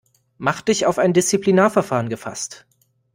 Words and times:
Mach 0.39 0.61
dich 0.63 0.87
auf 0.87 0.97
ein 0.97 1.13
Disziplinarverfahren 1.13 2.09
gefasst. 2.09 2.65